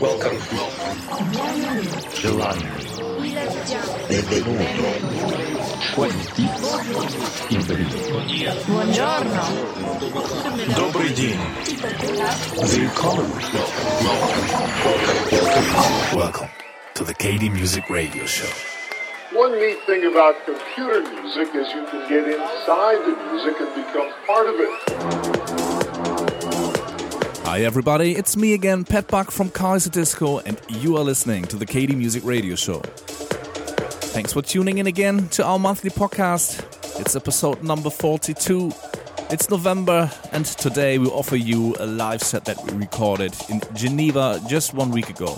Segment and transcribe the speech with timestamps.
[0.00, 0.38] Welcome.
[2.14, 2.56] July.
[4.08, 4.84] Benvenuto.
[5.94, 6.44] Quanti.
[8.66, 9.42] Buongiorno.
[10.76, 11.38] Добрый день.
[12.56, 13.30] Willkommen.
[16.14, 16.50] Welcome
[16.94, 18.48] to the KD Music Radio Show.
[19.32, 24.12] One neat thing about computer music is you can get inside the music and become
[24.26, 25.63] part of it.
[27.55, 31.65] Hi everybody, it's me again, Pat Buck from Kaiserdisco, and you are listening to the
[31.65, 32.81] KD Music Radio Show.
[34.11, 36.59] Thanks for tuning in again to our monthly podcast.
[36.99, 38.73] It's episode number 42.
[39.29, 44.41] It's November, and today we offer you a live set that we recorded in Geneva
[44.49, 45.37] just one week ago.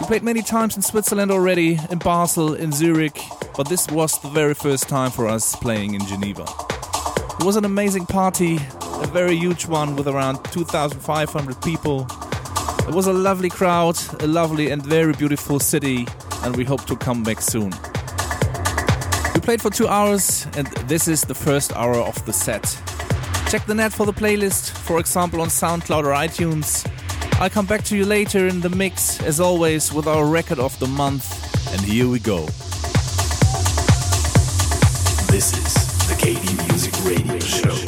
[0.00, 3.20] We played many times in Switzerland already, in Basel, in Zurich,
[3.56, 6.44] but this was the very first time for us playing in Geneva.
[7.40, 8.60] It was an amazing party,
[9.02, 12.06] a very huge one with around 2,500 people.
[12.88, 16.06] It was a lovely crowd, a lovely and very beautiful city,
[16.42, 17.70] and we hope to come back soon.
[19.34, 22.64] We played for two hours, and this is the first hour of the set.
[23.50, 26.86] Check the net for the playlist, for example on SoundCloud or iTunes.
[27.40, 30.78] I'll come back to you later in the mix, as always, with our record of
[30.80, 31.26] the month,
[31.72, 32.46] and here we go.
[35.30, 35.74] This is
[36.08, 37.87] the KD Music Radio Show.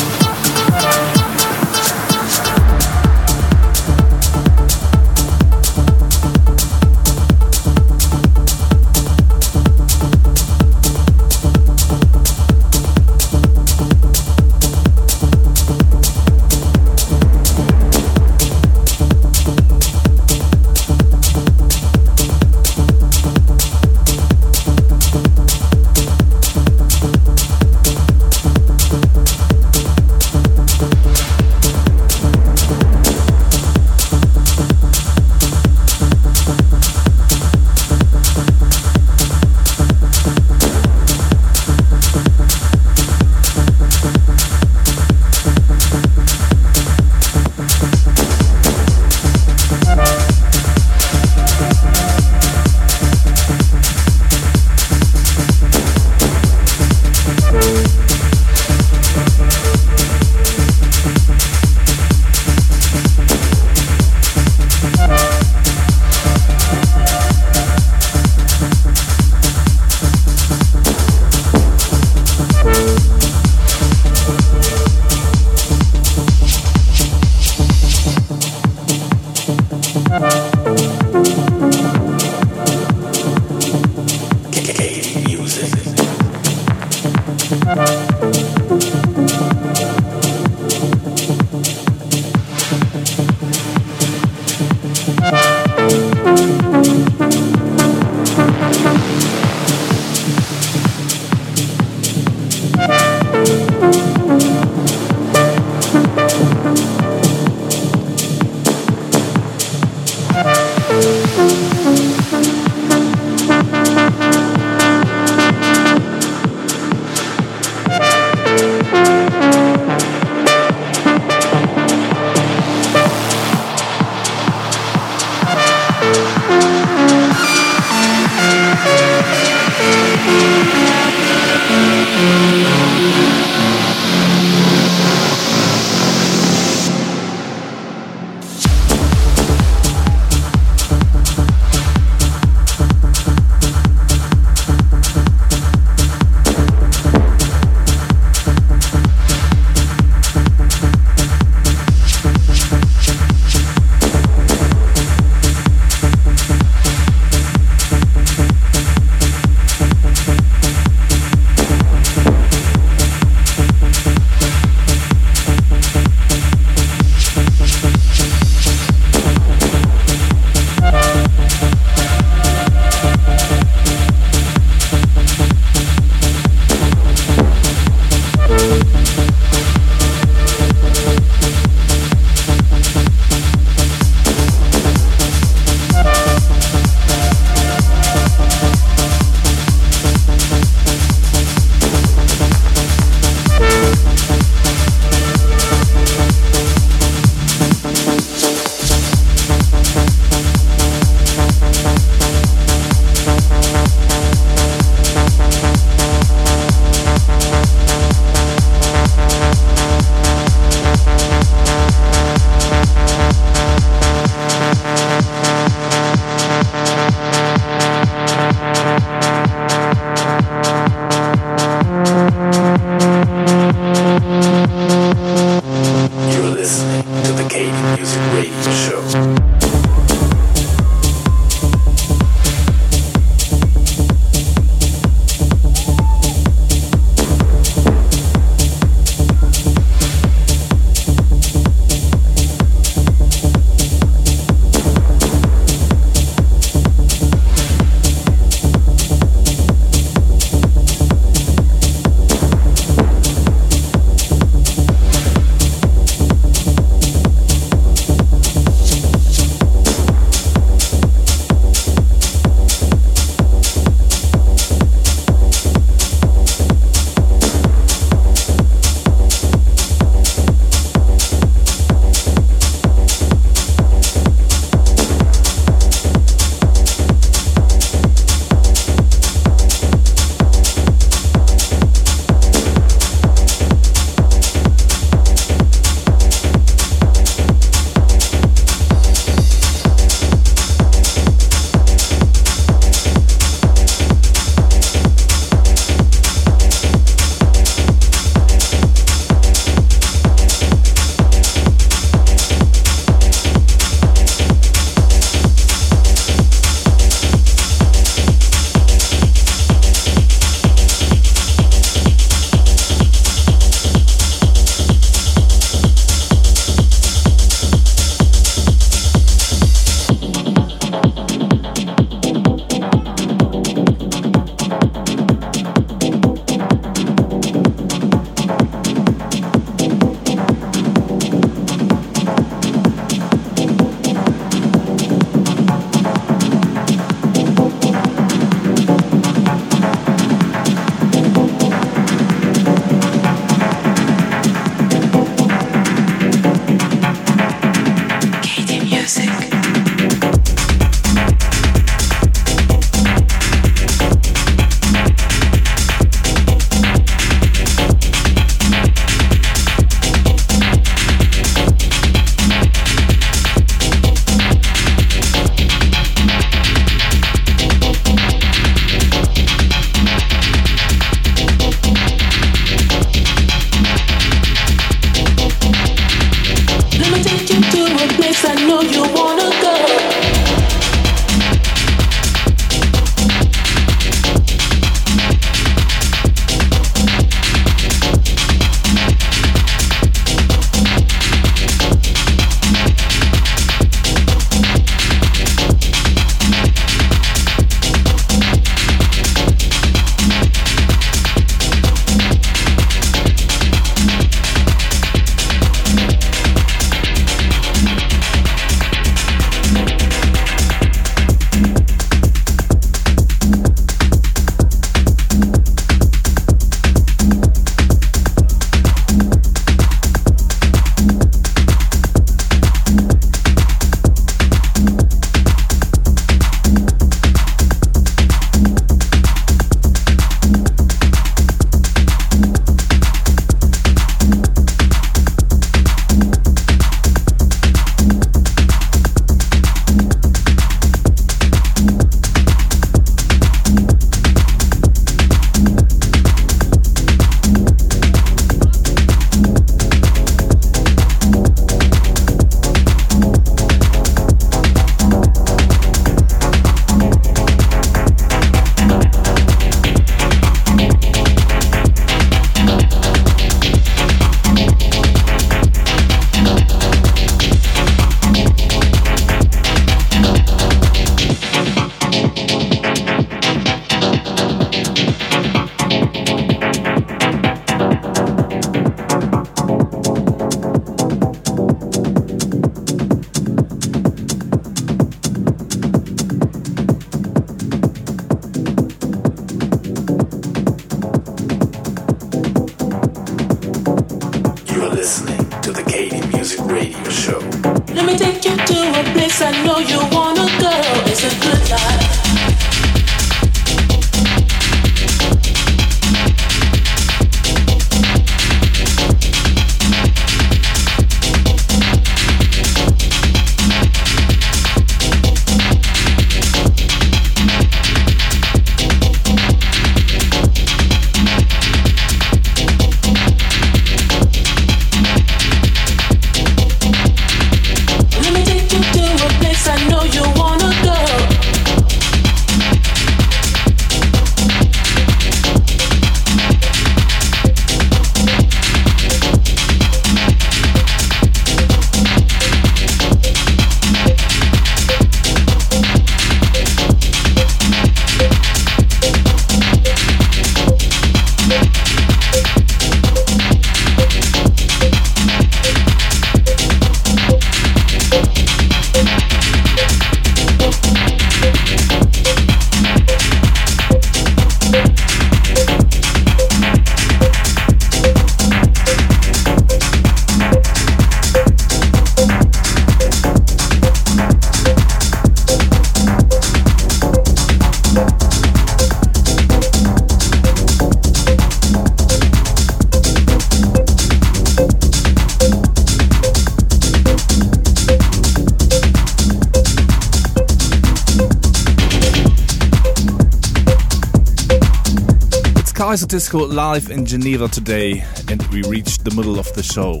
[596.14, 600.00] Disco live in Geneva today, and we reached the middle of the show.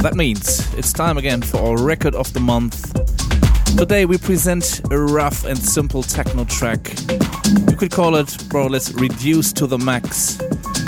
[0.00, 2.94] That means it's time again for our record of the month.
[3.76, 6.94] Today we present a rough and simple techno track.
[7.68, 10.38] You could call it more or less reduced to the max,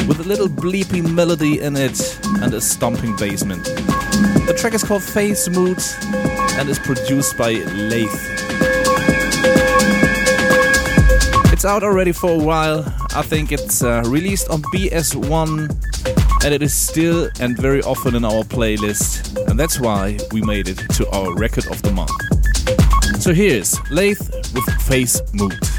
[0.07, 3.65] with a little bleepy melody in it and a stomping basement.
[3.65, 5.83] The track is called Face Mood
[6.57, 8.07] and is produced by Lathe.
[11.53, 13.02] It's out already for a while.
[13.15, 15.69] I think it's uh, released on Be As One
[16.45, 19.37] and it is still and very often in our playlist.
[19.49, 22.11] And that's why we made it to our record of the month.
[23.23, 24.19] So here's Lathe
[24.55, 25.72] with Face Mood.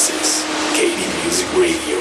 [0.00, 0.44] This is
[0.78, 1.99] KD Music Radio.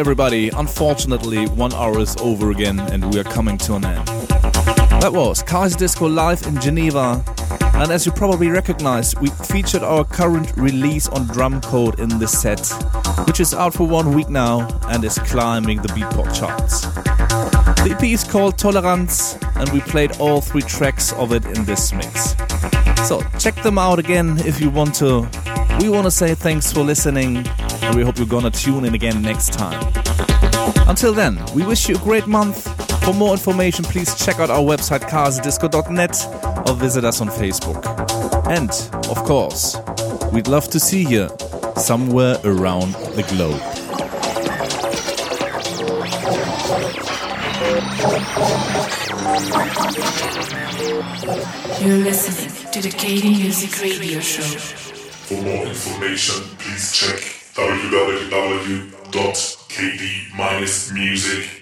[0.00, 4.06] Everybody, unfortunately, one hour is over again and we are coming to an end.
[5.02, 7.22] That was Kaiserdisco live in Geneva.
[7.74, 12.66] And as you probably recognize, we featured our current release on Drumcode in this set,
[13.26, 16.80] which is out for one week now and is climbing the Beatport charts.
[17.84, 21.92] The EP is called Toleranz, and we played all three tracks of it in this
[21.92, 22.34] mix.
[23.06, 25.28] So check them out again if you want to.
[25.80, 27.44] We want to say thanks for listening,
[27.90, 29.92] and we hope you're gonna tune in again next time.
[30.86, 32.68] Until then, we wish you a great month.
[33.04, 37.84] For more information, please check out our website kaiserdisco.net or visit us on Facebook.
[38.48, 38.70] And,
[39.10, 39.76] of course,
[40.32, 41.30] we'd love to see you
[41.76, 43.60] somewhere around the globe.
[51.84, 54.42] You're listening to the KD Music Radio Show.
[54.42, 57.29] For more information, please check
[58.60, 59.56] www.kd-music.net.
[59.68, 61.59] KD Music.